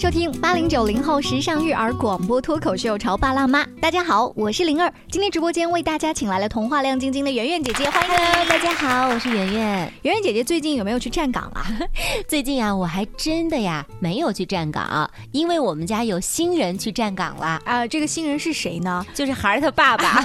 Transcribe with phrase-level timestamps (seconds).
[0.00, 3.62] 迎收听八零九零后时尚育儿广播脱口秀《潮爸辣妈》。
[3.80, 4.90] 大家好，我是灵儿。
[5.10, 9.92] 今天直播间为大家请来了童话亮晶晶的圆圆姐姐，欢迎 Hello，大家好，我是圆圆。
[10.00, 11.66] 圆圆姐姐最近有没有去站岗啊？
[12.26, 17.60] 最近啊，我还真的呀没有去站岗，因为我们家有新人去站岗了。
[17.66, 19.04] 啊，这个新人是谁呢？
[19.12, 20.24] 就是孩儿他爸爸。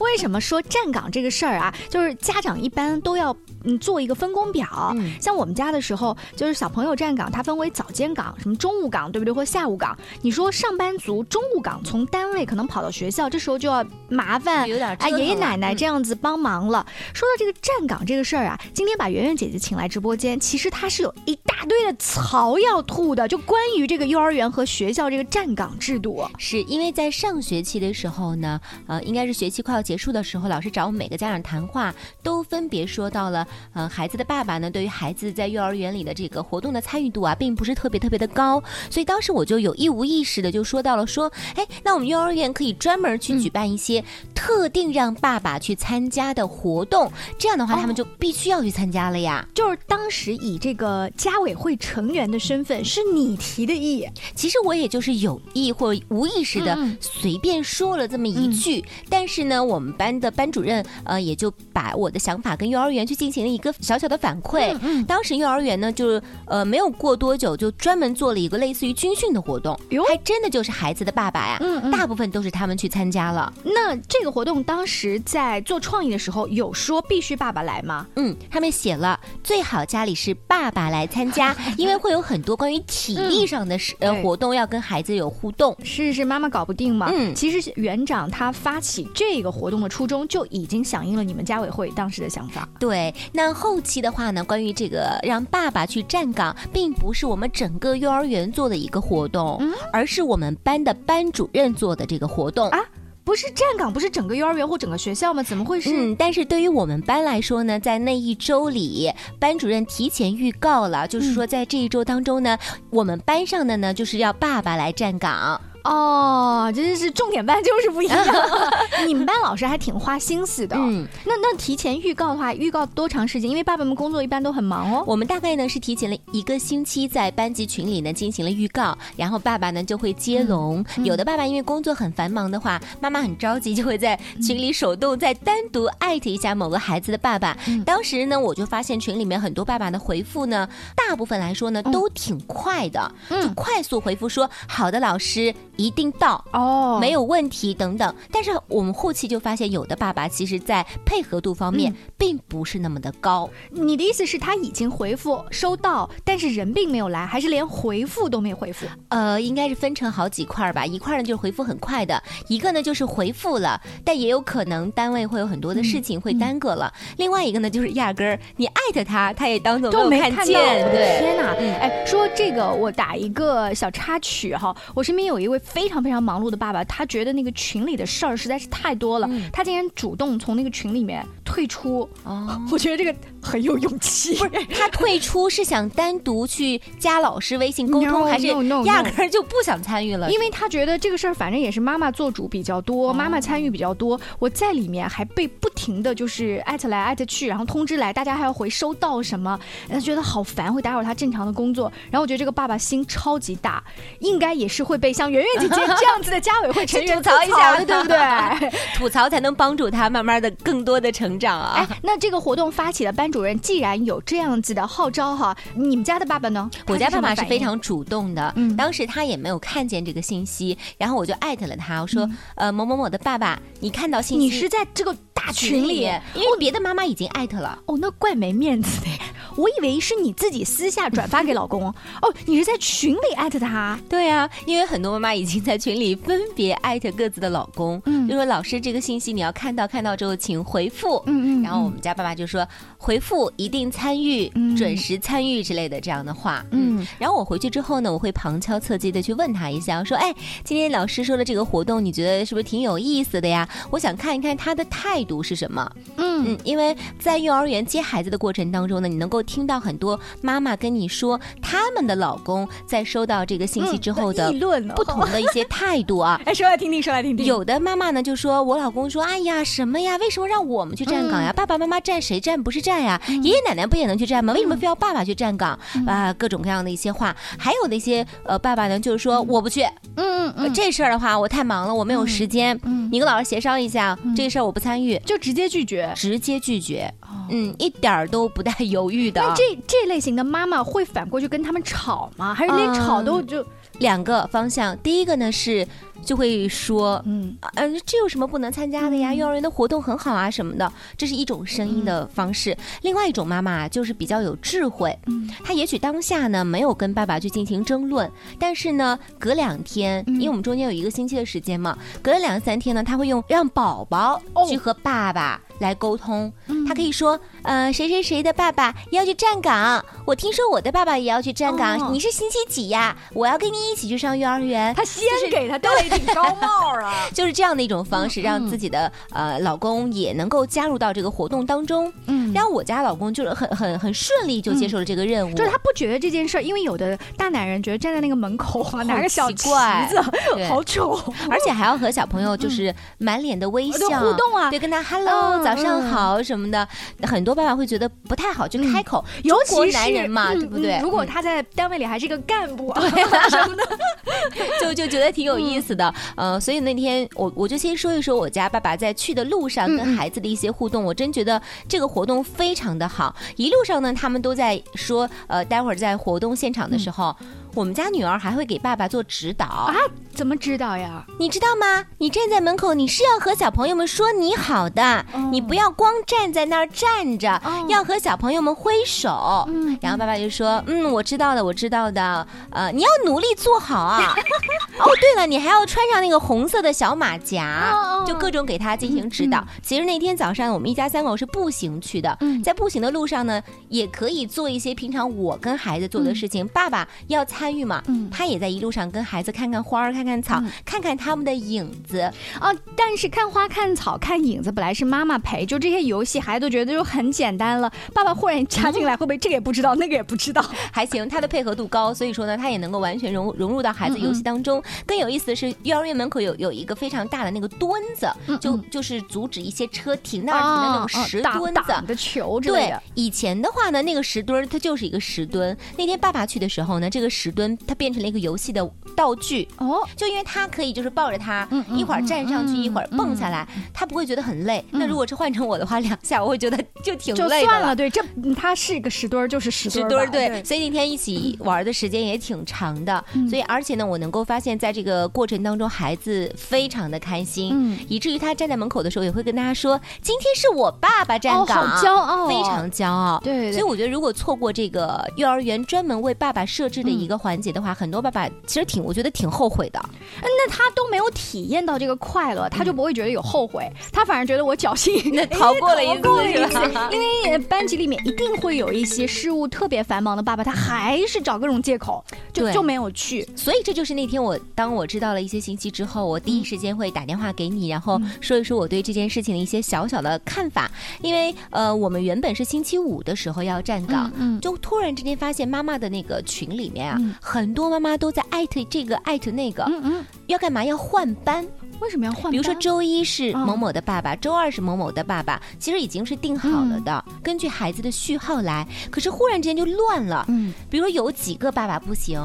[0.00, 1.74] 为什么说站岗这个事儿啊？
[1.88, 4.92] 就是家长一般都要嗯做一个分工表。
[4.94, 9.32] 嗯像我们家的时候，就是小朋友站岗，它分为早间岗、什么中午岗，对不对？
[9.32, 9.96] 或下午岗。
[10.22, 16.86] 你说上班族中午岗从单位可能跑到学校，这时候就要麻烦啊有点折腾爷爷奶奶这样子帮忙了。
[17.12, 26.26] 说到这个站岗这个事儿啊，今天把圆圆姐姐请来直播间，其实她是有一大堆的槽要吐的，就关于这个幼儿园和学校这个站岗制度。
[26.38, 38.62] 是因为在上学期的时候呢，呃，应该是学期快要结束的时候，老师找我们每个家长谈话，都分别说到了，呃，孩子的爸爸呢，对于孩子在幼儿园里的这个活动的参与度啊，并不是特别特别的高，
[38.96, 44.02] 所以当时我就有意无意识的就说到了说，哎，那我们幼儿园可以专门去举办一些
[44.34, 47.78] 特定让爸爸去参加的活动，这样的话哦。
[47.78, 49.46] 他们就必须要去参加了呀。
[49.54, 64.74] 就是当时以这个家委会成员的身份，是你提的议，其实我也就是有意或无意识的随便说了这么一句，但是呢，我们班的班主任呃也就把我的想法跟幼儿园去进行了一个小小的反馈。
[64.80, 73.52] 嗯当时幼儿园呢，就是呃没有过多久就专门做了一个类似于军训的活动，哟还真的就是孩子的爸爸呀，嗯嗯大部分都是他们去参加了。
[73.64, 78.06] 那这个活动当时在做创意的时候，有说必须爸爸来吗？
[78.16, 85.76] 嗯，他们写了最好家里是爸爸来参加， 因为会有很多关于体力上的、呃对活动要跟孩子有互动。
[85.82, 87.10] 是是，妈妈搞不定嘛。
[87.12, 92.68] 嗯其实园长他发起这个活动的初衷，就已经响应了你们家委会当时的想法。
[92.78, 102.68] 对，那后期的话呢，关于这个让爸爸去站岗，并不是我们整个幼儿园做的一个活动，嗯而是我们班的班主任做的这个活动。
[102.70, 102.80] 啊
[103.24, 105.42] 不是站岗，不是整个幼儿园或整个学校吗？
[105.42, 105.90] 怎么会是？
[105.92, 112.56] 嗯，但是对于我们班来说呢，在那一周里，班主任提前预告了，就是说在这一周当中呢，
[112.88, 115.60] 我们班上的呢就是要爸爸来站岗。
[115.86, 118.18] 哦，真是重点班就是不一样。
[119.06, 120.76] 你们班老师还挺花心思的。
[120.76, 123.48] 嗯，那那提前预告的话，预告多长时间？
[123.48, 125.04] 因为爸爸们工作一般都很忙哦。
[125.06, 130.84] 我们大概呢是提前了一个星期，在班级群里呢进行了预告，然后爸爸呢就会接龙。
[131.04, 137.56] 有的爸爸因为工作很繁忙的话，妈妈很着急，就会在群里手动再单独艾特一下某个孩子的爸爸。
[137.68, 146.44] 嗯当时呢，我就发现群里面很多爸爸的回复呢，大部分来说呢都挺快的，嗯就快速回复说好的，老师一定到。
[146.52, 153.48] 哦没有问题等等，但是我们后期就发现，有的爸爸其实在配合度方面嗯并不是那么的高。
[153.70, 158.86] 你的意思是，他已经回复收到，但是人并没有来，还是连回复都没回复？
[159.10, 160.86] 呃，应该是分成好几块儿吧。
[160.86, 166.92] 一块儿呢就是回复很快的，一个呢就是回复了，但也有可能单位会有很多的事情会耽搁了。
[167.18, 170.54] 另外一个呢就是压根儿你艾特他，他也当做都没看见。
[170.90, 171.54] 对，天哪！
[171.58, 179.42] 嗯哎，说这个我打一个小插曲哈，我身边有一位非常非常忙碌的爸爸，他觉得那个群里的事儿实在是太多了，嗯。
[179.52, 183.14] 他竟然主动从那个群里面退出，哦， 我觉得这个
[183.46, 184.36] 很有勇气。
[184.76, 188.48] 他退出是想单独去加老师微信沟 No, 通，还是
[188.84, 190.30] 压根儿就不想参与了？
[190.30, 199.58] 因为他觉得这个事儿反正也是妈妈做主比较多，哦妈妈参与比较多，我在里面还被不停的就是艾特来艾特去，然后通知来，大家还要回收到什么，
[199.88, 201.90] 他觉得好烦，会打扰他正常的工作。
[202.10, 203.82] 然后我觉得这个爸爸心超级大，
[204.20, 208.70] 应该也是会被像圆圆姐姐这样子的家委会成员 吐槽一下，对不对？
[208.96, 211.74] 吐槽才能帮助他慢慢的更多的成长啊。
[211.76, 216.70] 哎，那这个活动发起的班主主任既然有这样子的号召哈，你们家的爸爸呢？
[216.86, 227.78] 我家爸爸是非常主动的，嗯当时他也没有看见这个信息，然后我就艾特了他，我说，呃，某某某的爸爸，你看到信息，你是在这个大群里，因为别的妈妈已经艾特了。
[227.84, 229.08] 哦，那怪没面子的。
[229.56, 233.98] 我以为是你自己私下转发给老公，哦，你是在群里艾特他。
[234.08, 241.22] 对啊，因为很多妈妈已经在群里分别艾特各自的老公，嗯就说老师这个信息你要看到，看到之后请回复。
[241.26, 242.66] 嗯然后我们家爸爸就说
[242.98, 246.64] 回复一定参与，嗯准时参与之类的这样的话。
[246.70, 253.68] 嗯，嗯然后我回去之后呢，我会旁敲侧击的去问他一下，我说：“哎，今天老师说的这个活动，你觉得是不是挺有意思的呀？
[253.90, 266.40] 我想看一看他的态度是什么。”嗯嗯，因为在幼儿园接孩子的过程当中呢，你能够听到很多妈妈跟你说，他们的老公在收到这个信息之后的议论不同的一些态度啊。
[266.44, 267.46] 哎，说来听听，说来听听。
[267.46, 270.16] 有的妈妈呢就说，我老公说，哎呀，什么呀？
[270.16, 271.52] 为什么让我们去站岗呀？
[271.52, 273.20] 爸爸妈妈站谁站不是站呀？
[273.42, 274.52] 爷爷奶奶不也能去站吗？
[274.52, 275.78] 为什么非要爸爸去站岗？
[276.06, 277.34] 啊，各种各样的一些话。
[277.58, 279.82] 还有那些呃爸爸呢，就是说我不去。
[280.16, 282.78] 嗯嗯，这事儿的话，我太忙了，我没有时间。
[282.84, 287.12] 嗯，你跟老师协商一下，这个事儿我不参与，就直接拒绝，直接拒绝。
[287.50, 289.40] 嗯，一点儿都不带犹豫的。
[289.40, 292.54] 那这这类型的妈妈会反过去跟他们吵吗？
[292.54, 293.64] 还是连吵都就
[293.98, 294.96] 两个方向？
[294.98, 295.86] 第一个呢是。
[296.26, 299.32] 就会说，嗯，呃，这有什么不能参加的呀？
[299.32, 302.76] 幼儿园的活动很好啊，什么的，这是一种声音的方式。
[303.02, 308.28] 另外一种妈妈就是比较有智慧，嗯，她也许当下呢没有跟爸爸去进行争论，
[308.58, 316.52] 但是呢，隔两天，因为我们中间有一个星期的时间嘛，隔了两三天呢，她会用让宝宝去和爸爸来沟通。
[316.88, 323.16] 她可以说，呃，谁谁谁的爸爸要去站岗，我听说我的爸爸也要去站岗，你是星期几呀？
[323.32, 324.92] 我要跟你一起去上幼儿园。
[324.94, 326.15] 她先给他戴。
[326.16, 332.12] 顶高帽啊， 就是这样的一种方式，让自己的呃老公也能够加入到这个活动当中。
[332.26, 339.68] 嗯，然后我家老公就是很很很顺利就接受了这个任务，就是他不觉得这件事儿，因为有的大男人觉得站在那个门口啊，拿个小旗
[340.08, 340.20] 子
[340.68, 341.18] 好丑，
[341.50, 346.86] 而且还要和小朋友就是满脸的微笑互动啊，对，跟他 hello 早上好什么的，
[347.22, 350.98] 很多爸爸会觉得不太好，就开口，尤其男人嘛，对不对？
[351.02, 353.84] 如果他在单位里还是一个干部啊什么的，
[354.80, 356.12] 就就觉得挺有意思的。
[356.36, 363.34] 呃，所以那天我我就先说一说我家爸爸在去的路上跟孩子的一些互动，我真觉得这个活动非常的好。
[363.56, 367.34] 一路上呢，他们都在说，呃，待会儿在活动现场的时候。
[367.76, 369.94] 我们家女儿还会给爸爸做指导啊？
[370.34, 371.22] 怎么指导呀？
[371.38, 372.02] 你知道吗？
[372.16, 379.66] 你站在门口，你是要和小朋友们说你好的，你不要光站在那儿站着，要和小朋友们挥手。
[379.68, 382.46] 嗯，然后爸爸就说：“嗯，我知道的，我知道的。
[382.70, 384.34] 呃，你要努力做好啊。
[384.98, 389.62] 哦，对了，你还要穿上那个红色的小马甲，就各种给他进行指导。
[389.82, 396.66] 其实那天早上我们一家三口是步行去的，在步行的路上呢，也可以做一些平常我跟孩子做的事情。
[396.68, 397.65] 爸爸要参。
[397.66, 402.20] 参与嘛，嗯，他也在一路上跟孩子看看花儿，看看草，看看他们的影子
[402.60, 402.72] 啊。
[402.96, 407.90] 但是看花、看草、看影子，本来是妈妈陪，就这些游戏，孩子都觉得就很简单了。
[408.14, 410.64] 爸爸忽然插进来，会不会这个也不知道，那个也不知道？
[410.92, 414.80] 还行，他的配合度高，所以说呢，他也能够完全融融入到孩子游戏当中。
[415.04, 418.30] 更有意思的是，幼儿园门口有有一个非常大的那个墩子，
[418.60, 422.60] 就就是阻止一些车停那儿停的那种石墩子的球。
[422.60, 425.76] 对，以前的话呢，那个石墩儿它就是一个石墩。
[425.96, 427.55] 那天爸爸去的时候呢，这个石。
[427.56, 434.84] 墩，它变成了一个游戏的道具哦，就因为它可以就是抱着它，一会儿站上去，一会儿蹦下来，他不会觉得很累。
[434.90, 437.66] 那如果是换成我的话，两下我会觉得就挺累的。
[437.66, 438.22] 算了，对，这
[438.54, 440.62] 它是个石墩儿，就是石墩儿，对。
[440.62, 457.38] 所以那天一起玩的时间也挺长的，所以而且呢，我能够发现，在这个过程当中，孩子非常的开心，以至于他站在门口的时候，也会跟大家说：“今天是我爸爸站岗，好骄傲，非常骄傲。”对，所以我觉得，如果错过这个幼儿园专门为爸爸设置的一个。
[457.46, 460.04] 环节的话，很多爸爸其实挺，我觉得挺后悔的。
[460.42, 465.14] 那他都没有体验到这个快乐，他就不会觉得有后悔，他反而觉得我侥幸
[465.50, 473.48] 逃过了一次，因为班级里面一定会有一些事务特别繁忙的爸爸，他还是找各种借口，就就没有去。
[473.54, 480.90] 所以这就是那天我当我知道了一些信息之后，我第一时间会打电话给你，然后说一说我对这件事情的一些小小的看法。
[481.22, 487.20] 因为呃，我们原本是星期五的时候要站岗，嗯，就突然之间发现妈妈的那个群里面啊。
[487.40, 490.84] 很多妈妈都在艾特这个艾特那个，嗯嗯，要干嘛？
[490.84, 491.66] 要换班？
[492.00, 492.50] 为什么要换？
[492.50, 498.86] 比如说周一是某某的爸爸，周二是某某的爸爸，其实已经是定好了的，根据孩子的序号来。
[499.10, 502.38] 可是忽然之间就乱了，嗯，比如有几个爸爸不行，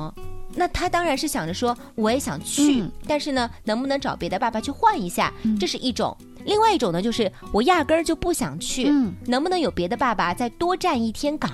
[0.56, 5.34] 那他当然是想着说我也想去，但是呢，能不能找别的爸爸去换一下？
[5.60, 6.16] 这是一种。
[6.46, 11.52] 另外一种呢，就是我压根儿就不想去，嗯，能不能有别的爸爸再多站一天岗？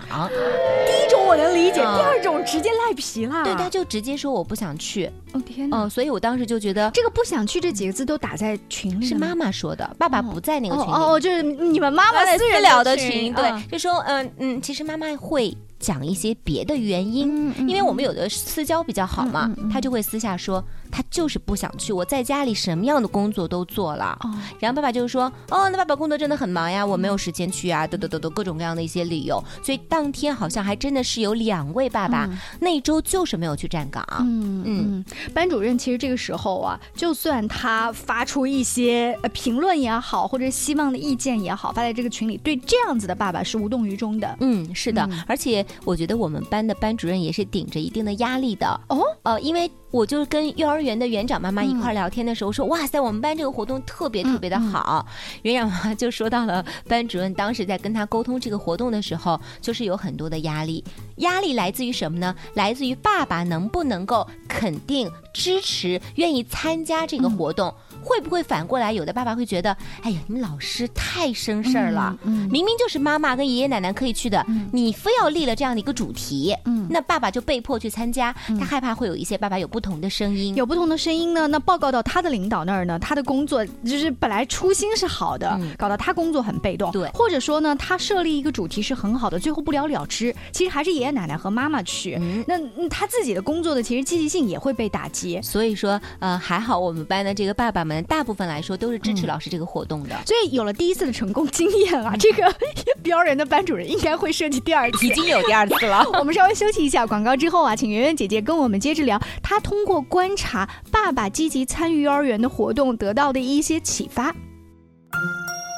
[0.85, 5.11] 第一种我能理解，第二种直接赖皮了，对，他就直接说我不想去。
[5.33, 5.83] 哦天哪！
[5.83, 10.91] 嗯，所以我当时就觉得这个不想去这几个字都打在群里，是妈妈说的，爸爸不在那个群里。
[10.91, 24.17] 哦，就是你们妈妈私聊的群，对，就说嗯嗯，其实妈妈会讲一些别的原因，因为我们有的私交比较好嘛，他就会私下说他就是不想去，我在家里什么样的工作都做了，
[24.59, 32.29] 然后爸爸就说哦，那爸爸工作真的很忙呀，我没有时间去啊，等等等等各种各样的一些理由，所以当天好像还真的是有两位爸爸
[32.59, 34.05] 那一周就是没有去站岗。
[34.19, 44.37] 嗯嗯，班主任其实这个时候啊，就算他发出一些评论也好，或者希望的意见也好，发在这个群里，对这样子的爸爸是无动于衷的。
[44.39, 45.65] 嗯，是的，而且。
[45.85, 48.67] 我觉得我们班的班主任也是顶着一定的压力的。
[48.89, 55.05] 哦，呃，因为我就跟幼儿园的园长妈妈一块聊天的时候说，哇塞，我们班这个活动特别特别的好。
[55.43, 60.83] 园长妈妈就说到了班主任当时在跟他沟通这个活动的时候，就是有很多的压力，
[61.17, 62.35] 压力来自于什么呢？
[62.53, 67.73] 来自于爸爸能不能够肯定、支持、愿意参加这个活动。
[68.03, 76.55] 会不会反过来，有的爸爸会觉得，哎呀，你们老师太生事儿了，明明就是妈妈跟爷爷奶奶可以去的，你非要立了这样的一个主题，
[76.89, 97.96] 那爸爸就被迫去参加，他害怕会有一些爸爸有不同的声音，有不同的声音呢，那报告到他的领导那儿呢，他的工作就是本来初心是好的，搞到他工作很被动，对，或者说呢，他设立一个主题是很好的，最后不了了之，其实还是爷爷奶奶和妈妈去，那他自己的工作的其实积极性也会被打击，所以说，呃，还好我们班的这个爸爸们。
[98.05, 102.53] 大部分来说都是支持老师这个活动的，所以有了第一次的成功经验啊，这个
[103.03, 106.05] 标人的班主任应该会设计第二次，已经有第二次了。
[106.19, 114.33] 我们稍微休息一下广告之后啊，请圆圆姐姐跟我们接着聊，她通过观察爸爸积极参与幼儿园的活动得到的一些启发。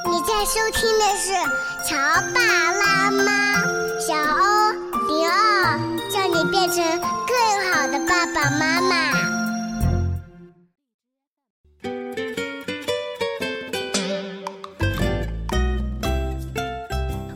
[0.05, 1.33] 你在收听的是
[1.87, 1.95] 《乔
[2.33, 3.61] 爸拉妈》，
[3.99, 4.71] 小欧
[5.07, 6.83] 零二，叫你变成
[7.27, 9.28] 更好的爸爸妈妈。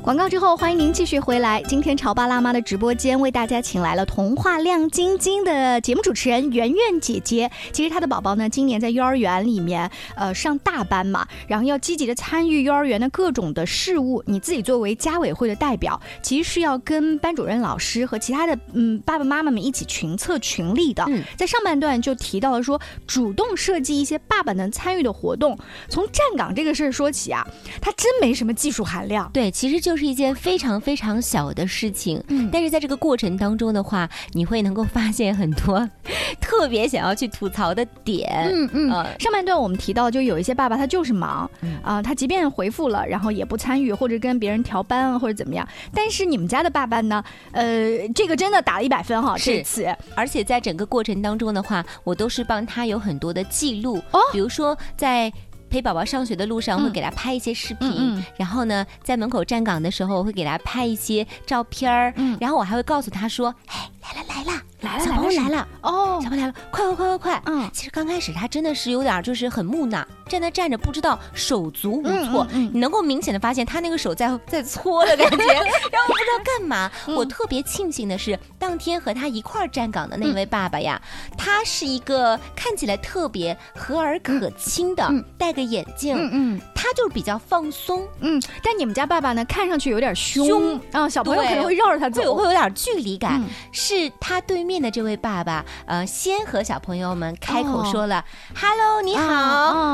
[0.04, 1.64] 广告之后，欢迎您继续回来。
[1.64, 7.50] 今天潮爸辣妈的直播间为大家请来了童话亮晶晶的节目主持人圆圆姐姐。
[7.72, 14.22] 其实她的宝宝呢，今年在幼儿园里面，呃，上大班嘛，然后要积极的参与幼儿园的各种的事务。
[14.28, 21.08] 你自己作为家委会的代表，其实是要跟班主任老师和其他的嗯爸爸妈妈们一起群策群力的。
[21.38, 25.58] 在上半段就提到了说，主动设计一些爸爸能参与的活动。
[25.88, 27.48] 从站岗这个事儿说起啊，
[27.80, 29.32] 它真没什么技术含量。
[29.32, 29.93] 对，其实就。
[29.94, 35.88] 就是一件非常非常小的事情，嗯，但是在这个过程当中的话，你会能够发现很多
[36.42, 38.90] 特别想要去吐槽的点，嗯嗯。
[39.20, 41.48] 上半段我们提到，就有一些爸爸他就是忙，
[41.84, 45.68] 啊，他即便回复了，然后也不参与或者跟别人调班啊或者怎么样。
[45.94, 49.86] 但是你们家的爸爸呢，呃，这个真的打了一百分哈，这次。
[50.16, 55.32] 而且在整个过程当中的话，我都是帮他有很多的记录，哦，比如说在。
[55.74, 66.20] 陪宝宝上学的路上，会给他拍一些视频，然后呢，在门口站岗的时候，会给他拍一些照片儿，然后我还会告诉他说：“哎，来了来了。”来了，小朋友来了哦！
[66.22, 67.42] 小朋友来了，快快快快快！
[67.46, 75.38] 嗯，其实刚开始他真的是有点就是很木讷，站那站着不知道手足无措，你能够明显的发现他那个手在在搓的感觉，
[75.92, 76.92] 然后不知道干嘛。
[77.08, 81.02] 我特别庆幸的是，当天和他一块儿站岗的那位爸爸呀，
[81.38, 88.42] 他是一个看起来特别和蔼可亲的，戴个眼镜，嗯嗯，他就是比较放松，嗯。
[88.62, 93.42] 但你们家爸爸呢，看上去有点凶啊，小朋友可能会绕着他走，对，我会有点距离感。
[93.72, 94.74] 是他对面。
[94.74, 98.26] 面的这位爸爸，呃，先和小朋友们开口说了
[98.60, 99.22] “hello，你好”，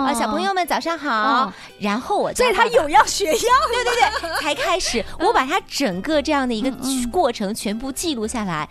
[0.07, 1.51] 啊，小朋友们早上好。
[1.79, 3.37] 然后我，所以他有样学样，
[3.71, 6.69] 对对对，才开始，我把他整个这样的一个
[7.09, 8.67] 过程全部记录下来。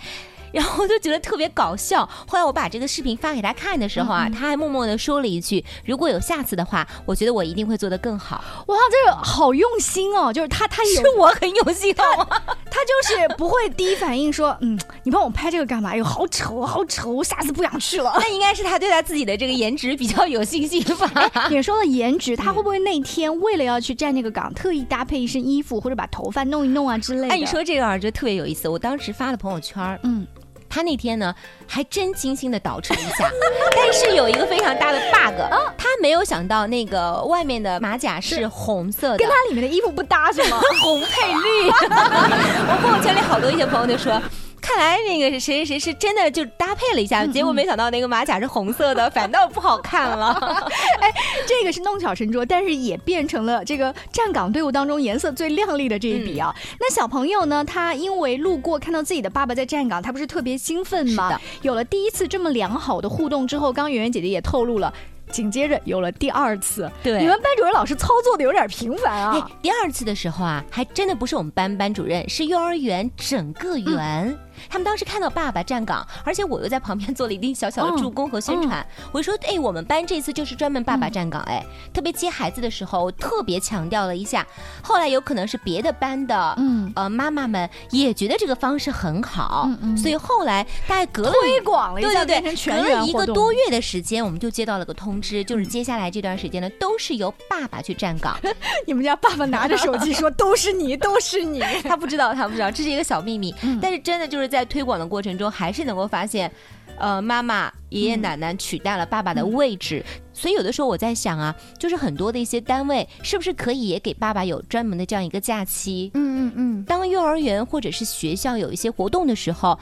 [0.53, 2.09] 然后我就觉得特别搞笑。
[2.27, 10.33] 后来我把这个视频发给他看的时候啊，他还默默的说了一句：“如果有下次的话，我觉得我一定会做得更好。”哇，这个好用心哦！
[10.33, 12.27] 就是他，他是我很用心，好吗？
[12.71, 15.91] 他就是不会第一反应说：“嗯，你帮我拍这个干嘛？
[15.91, 21.49] 哎呦，好丑，好丑，下次不想去了。”那应该是他对他自己的这个颜值比较有信心吧？
[21.51, 27.35] 也说了颜值，他会不会那天为了要去站那个岗，特意搭配一身衣服，或者把头发弄一弄啊之类的？
[27.35, 28.69] 哎，你说这个啊，就特别有意思。
[28.69, 30.27] 我当时发了朋友圈，嗯。
[30.69, 31.35] 他那天呢，
[31.67, 33.31] 还真精心的捯饬了一下，
[33.75, 35.41] 但是有一个非常大的 bug，
[35.77, 40.61] 他没有想到那个外面的马甲是红色的，跟他里面的衣服不搭是吗？
[40.83, 44.21] 红配绿， 我朋友圈里好多一些朋友就说。
[44.69, 50.35] 看来那个谁谁谁是真的就搭配了一下，结果没想到那个马甲是红色的， 反倒不好看了。
[51.01, 51.11] 哎，
[51.47, 56.55] 这个是弄巧成拙，但是也变成了这个站岗队伍当中颜色最亮丽的这一笔啊。
[56.79, 61.41] 那小朋友呢，他因为路过看到自己的爸爸在站岗，他不是特别兴奋吗？
[61.63, 64.93] 有了第一次这么良好的互动之后，刚圆圆姐姐也透露了。
[65.31, 66.91] 紧接着有了第二次。
[67.03, 74.39] 对你们班主任老师操作的有点频繁哎啊。，第二次的时候啊，还真的不是我们班班主任，是幼儿园整个园。
[74.71, 78.85] 他们当时看到爸爸站岗，而且我又在旁边 做了一定小小的助攻和宣传。
[79.13, 81.63] 我说，哎，我们班这次就是专门爸爸站岗，哎，
[81.93, 84.47] 特别接孩子的时候，我特别强调了一下。
[84.83, 93.13] 后来有可能是别的班的，嗯呃，妈妈们也觉得这个方式很好，嗯嗯所以后来大概隔了推广了一下，对对对，隔了一。
[93.19, 98.39] 个多月的时间，我们就接到了个通知，就是接下来这段时间呢，都是由爸爸去站岗。
[98.87, 101.61] 你们家爸爸拿着手机说： “都是你，都是你。
[101.83, 103.53] 他不知道，他不知道，这是一个小秘密。
[103.63, 106.51] 嗯但是真的就是在推广的过程中，还是能够发现，
[106.97, 110.05] 呃，妈妈、爷爷奶奶取代了爸爸的位置。
[110.33, 116.13] 所以有的时候我在想啊，就是很多的一些单位，是不是可以也给爸爸有专门的这样一个假期？
[116.15, 119.77] 嗯嗯嗯，当幼儿园或者是学校有一些活动的时候，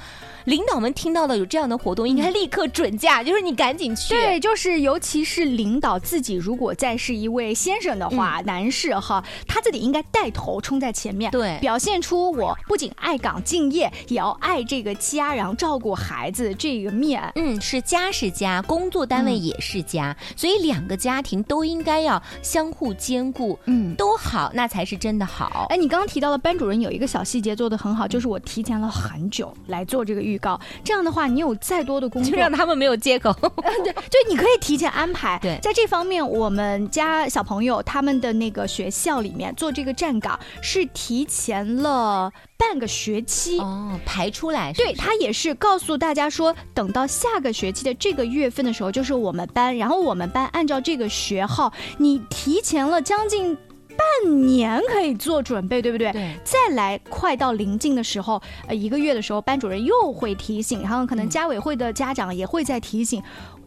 [0.47, 4.15] 领导们听到了有这样的活动，应该立刻准假，就是你赶紧去。
[4.15, 17.23] 对，就是尤其是领导自己，如果再是一位先生的话，男士哈，他自己应该带头冲在前面，对表现出我不仅爱岗敬业，也要爱这个家，然后照顾孩子这个面。
[17.35, 23.95] 嗯，是家是家，工作单位嗯也是家，所以两个家庭都应该要相互兼顾，嗯。
[23.97, 25.67] 都好，那才是真的好。
[25.71, 30.61] 哎，你刚刚提到了班主任有一个小细节做的很好，就是我提前了很久来做这个预告。
[30.85, 33.33] 这样的话，你有再多的工作， 就让他们没有借口。
[33.33, 35.39] 对， 就你可以提前安排。
[35.41, 43.59] 对在这方面，我们家小朋友他们的那个学校里面做这个站岗是提前了半个学期。
[43.59, 53.57] 哦，排出来对他也是告诉大家说，等到下个学期的这个月份的时候，就是我们班，然后我们班按照这个学号，你提前了将近
[53.97, 56.13] 半年可以做准备，对不对？
[56.13, 63.23] 对再来快到临近的时候，呃，一个月的时候，班主任又会提醒，然后可能嗯家委会的家长也会在提醒，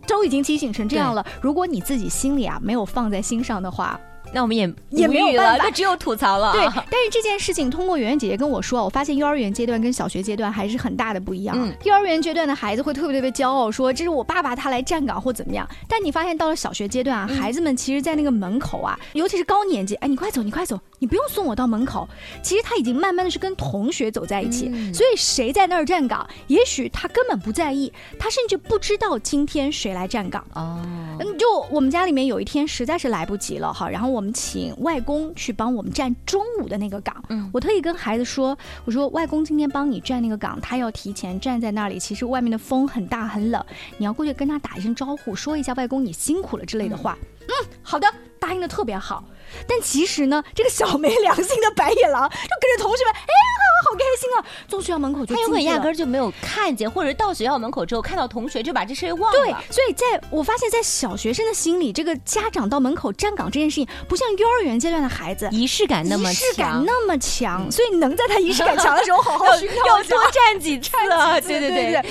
[0.07, 1.25] 都已经提醒成这样了。
[1.41, 3.99] 如果你自己心里啊没有放在心上的话，
[4.33, 6.53] 那我们也也没有办法就只有吐槽了。
[6.53, 6.61] 对。
[6.63, 11.55] 但是这件事情通过圆圆姐姐跟我说，我发现幼儿园阶段跟小学阶段还是很大的不一样。
[11.57, 15.67] 嗯幼儿园阶段的孩子会特别特别骄傲，说这是我爸爸他来站岗或怎么样。
[15.87, 22.07] 但你发现到了小学阶段啊，嗯孩子们其实，在那个门口啊，尤其是高年级，哎，你快走，你快走，你不用送我到门口。
[22.43, 30.45] 其实他已经慢慢的是跟同学走在一起，嗯所以谁在那儿站岗，也许他根本不在意，他甚至不知道今天谁来站岗。
[30.53, 30.79] 哦，
[31.19, 37.23] 嗯，就我们家里面有一天实在是来不及了哈，然后我们请外公去帮我们站中午的那个岗。
[37.29, 41.99] 嗯我特意跟孩子说，我说外公今天帮你站那个岗，他要提前站在那里。
[41.99, 43.63] 其实外面的风很大很冷，
[43.97, 47.17] 你要过去跟他打一声招呼，说一下外公你辛苦了之类的话。
[47.41, 48.07] 嗯，好的，
[48.39, 49.23] 答应的特别好。
[49.67, 54.45] 但其实呢，这个小没良心的白眼狼就跟着同学们，哎呀，好开心啊！
[54.67, 65.49] 从学校门口就他有可能压根儿就没有看见，或者到学校门口之后看到同学就把这事儿忘对了。，所以在我发现，在小学生的心里，这个家长到门口站岗这件事情，不像幼儿园阶段的孩子。
[65.51, 69.45] 仪式感那么仪式感强，那么强，所以能在他仪式感强的时候好好
[69.87, 71.39] 要多站几次啊！
[71.41, 72.05] 对对对，对，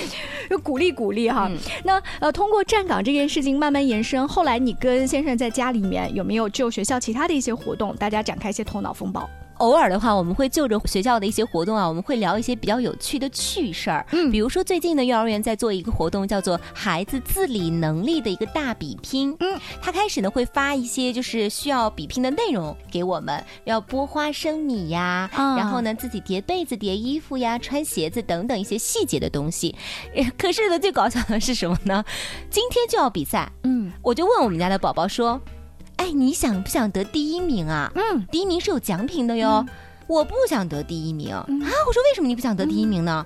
[0.49, 1.47] 就鼓励鼓励哈。
[1.49, 9.29] 嗯那呃，通过站岗这件事情慢慢延伸，后来你跟先生在家里面有没有就学校其他的一些活动，大家展开一些头脑风暴？
[9.59, 14.05] 偶尔的话，我们会就着学校的一些活动啊，我们会聊一些比较有趣的趣事儿。
[14.11, 19.35] 嗯比如说最近呢，幼儿园在做一个活动，叫做孩子自理能力的一个大比拼。
[19.39, 29.75] 嗯，他开始呢会发一些就是需要比拼的内容给我们，要剥花生米呀，啊然后呢自己叠被子、叠衣服呀、穿鞋子等等一些细节的东西。
[30.15, 32.03] 呃 可是呢，最搞笑的是什么呢？
[32.49, 35.39] 今天就要比赛，嗯我就问我们家的宝宝说
[35.99, 39.65] ：“哎，你想不想得第一名啊？”嗯，第一名是有奖品的哟。
[40.07, 41.69] 我不想得第一名、嗯啊！
[41.85, 43.23] 我说为什么你不想得第一名呢？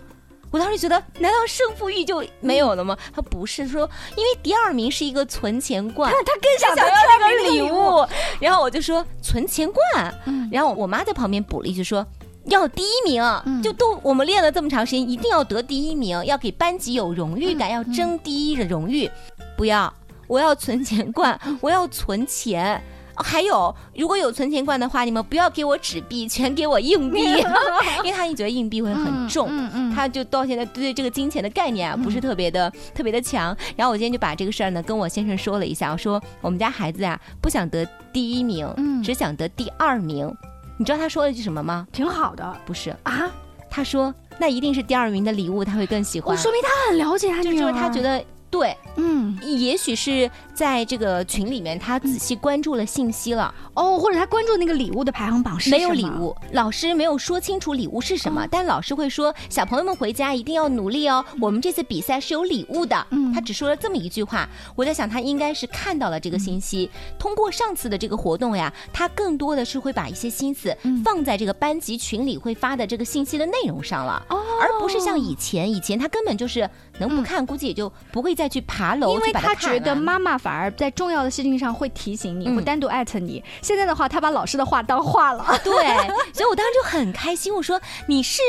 [0.52, 2.98] 我当时觉得，难道胜负欲就没有了吗？
[3.16, 8.06] 他不是说，因为第二名是一个存钱罐，他更想要那个礼礼物。
[8.42, 12.06] 然后我就说存钱罐，嗯然后我妈在旁边补了一句说。
[12.48, 19.10] 要第一名，嗯就都我们练了这么长时间，一定要得第一名，要给班级有荣誉感，嗯要争第一的荣誉。
[19.56, 19.92] 不要，
[20.28, 22.76] 我要存钱罐，嗯 我要存钱。
[23.16, 27.22] 哦还有，如果有存钱罐的话，你们不要给我纸币，全给我硬币，
[28.04, 29.48] 因为他一觉得硬币会很重。
[29.52, 33.56] 嗯嗯他就到现在对这个金钱的概念啊，不是特别的、特别的强。
[33.76, 40.36] 然后我今天就把这个事儿呢跟我先生说了一下，我说我们家孩子啊不想得第一名，嗯只想得第二名。
[40.80, 41.88] 你知道他说了一句什么吗？
[41.92, 43.30] 挺好的不是，啊。
[43.70, 58.48] 他说那一定是第二名的礼物他会更喜欢，我说明他很了解他就女儿，就是他觉得对，嗯，也许是在这个群里面，他仔细关注了信息了，哦，或者他关注那个礼物的排行榜是没有，礼物，老师没有说清楚礼物是什么，哦。
[58.52, 63.08] 但老师会说小朋友们回家一定要努力哦，我们这次比赛是有礼物的。
[63.10, 63.34] 嗯。
[63.34, 67.16] 他只说了这么一句话，我在想他应该是看到了这个信息，嗯。
[67.18, 71.02] 通过上次的这个活动呀，他更多的是会把一些心思嗯。
[71.04, 74.24] 放在这个班级群里会发的这个信息的内容上了。
[74.30, 83.44] 哦，而不是像以前，以前他根本就是能不看，估计也就不会再去爬楼因为他觉得妈妈反而在重要的事情上会提醒你，嗯会单独艾特你。
[83.62, 85.46] 现在的话，他把老师的话当话了。
[85.64, 85.72] 对，
[86.34, 87.54] 所以我当时就很开心。
[87.54, 88.42] 我说你是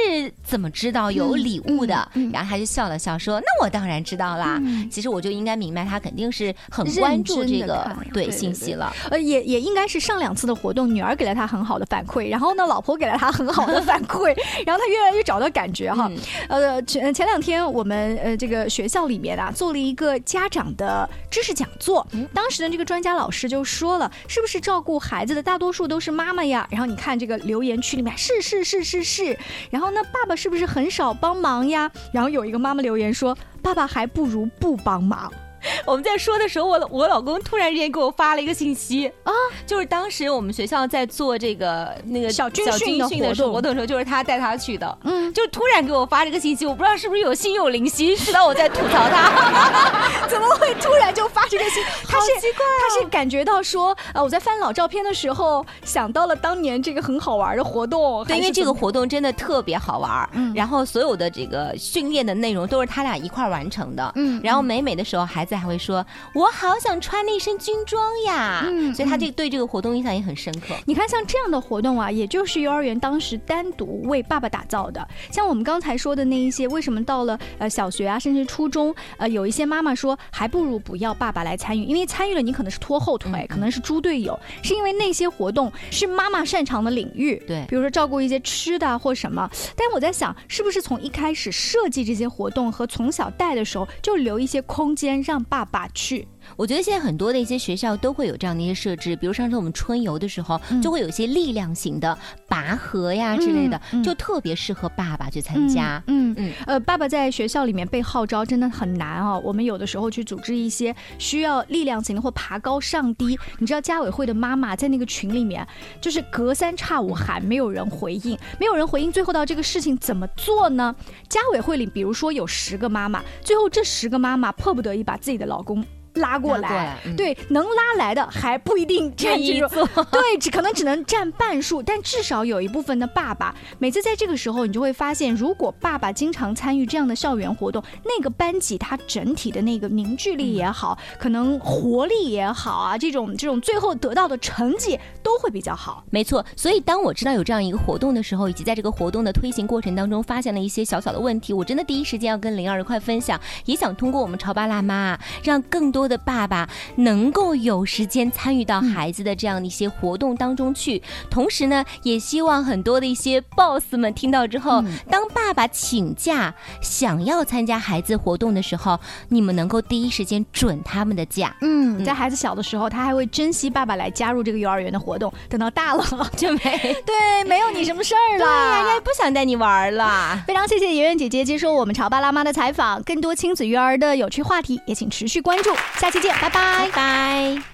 [0.43, 2.09] 怎么知道有礼物的？
[2.33, 4.59] 然后他就笑了笑说：“那我当然知道啦。
[4.63, 8.93] 嗯其实我就应该明白，他肯定是很关注这个对对对对信息了。
[9.11, 14.35] 呃，也也应该是上两次的活动，女儿给了他很好的反馈，然后呢，老婆给了他很好的反馈，
[14.67, 16.09] 然后他越来越找到感觉哈。
[16.11, 26.69] 嗯呃，前前两天我们呃这个学校里面啊做了一个家长的知识讲座，嗯当时的这个专家老师就说了，是不是照顾孩子的大多数都是妈妈呀？
[26.71, 29.39] 然后你看这个留言区里面是是是是是，
[29.71, 31.91] 然后呢爸爸是不是很少帮忙呀？
[32.13, 35.33] 然后有一个妈妈留言说，爸爸还不如不帮忙。
[35.87, 39.07] 我们在说的时候，我我老公突然之间给我发了一个信息。
[39.25, 39.33] 啊，
[39.67, 43.53] 就是当时我们学校在做这个那个小军训的活动。
[43.53, 44.99] 活动的时候，就是他带他去的。
[45.05, 50.27] 嗯，就突然给我发这个信息，我不知道是不是有心有灵犀， 知道我在吐槽他。
[50.29, 51.83] 怎么会突然就发这个信？
[52.07, 52.81] 他是好奇怪哦。
[52.89, 60.53] 他是感觉到说，呃，我在翻老照片的时候想到了当年这个很好玩的活动，对，因为这个活动真的特别好玩，嗯。
[60.55, 64.41] 然后所有的这个训练的内容都是他俩一块儿完成的，嗯。
[64.43, 70.75] 然后美美的时候，孩子还会说：“我好想穿那身军装呀。”嗯所以他这个对这个活动印象也很深刻。
[70.85, 75.07] 你看，像这样的活动啊，也就是幼儿园当时单独为爸爸打造的。
[75.31, 87.41] 像我们刚才说的那一些，为什么到了呃小学啊，甚至初中，呃，有一些妈妈说，还不如不要爸爸来参与，因为参与了你可能是拖后腿，嗯可能是猪队友，是因为那些活动是妈妈擅长的领域。
[87.47, 89.49] 对比如说照顾一些吃的啊或什么。
[89.77, 96.27] 但我在想，是不是从一开始设计这些活动和从小带的时候，就留一些空间让爸爸去？
[96.57, 102.17] 我觉得现在很多的一些学校都会有这样的一些设置，比如上次我们春游的时候，嗯就会有一些力量型的
[102.49, 106.03] 拔河呀之类的，就特别适合爸爸去参加。
[106.07, 109.41] 嗯嗯呃，爸爸在学校里面被号召真的很难哦。
[109.45, 115.67] 我们有的时候去组织一些需要力量型的或爬高上低，你知道家委会的妈妈在那个群里面，
[116.01, 120.95] 就是隔三差五喊，没有人回应，没有人回应，最后到这个事情怎么做呢？
[121.29, 125.85] 家委会里，比如说有十个妈妈，最后这十个妈妈迫不得已把自己的老公。
[126.15, 127.17] 拉过来，过来嗯。
[127.17, 146.05] 对，能拉来的还不一定占这种， 对，只可能只能占半数，但至少有一部分的爸爸，每次在这个时候，你就会发现，如果爸爸经常参与这样的校园活动，那个班级他整体的那个凝聚力也好，可能活力也好啊，这种这种最后得到的成绩都会比较好。
[146.11, 161.01] 没错，所以当我知道有这样一个活动的时候，以及在这个活动的推行过程当中发现了一些小小的问题，我真的第一时间要跟灵儿一块分享，也想通过我们潮爸辣妈，让更多的爸爸能够有时间参与到孩子的这样的一些活动当中去。
[161.31, 176.05] 同时呢，也希望很多的一些 boss 们听到之后，嗯当爸爸请假想要参加孩子活动的时候，你们能够第一时间准他们的假，嗯，在孩子小的时候，他还会珍惜爸爸来加入这个幼儿园的活动，等到大了，
[176.37, 176.59] 就没
[177.07, 179.05] 对，没有你什么事儿对呀，人家也。
[179.05, 180.43] 不想带你玩儿了。
[180.47, 185.71] 非常谢谢圆圆姐姐接受我们潮爸辣妈的采访，更多亲子育儿的有趣话题，也请持续关注。
[185.99, 187.74] 下期见，拜拜拜拜。